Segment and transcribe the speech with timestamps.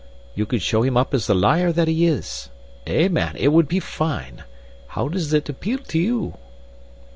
[0.33, 2.49] You could show him up as the liar that he is!
[2.87, 4.43] Eh, man, it would be fine.
[4.87, 6.37] How does it appeal to you?"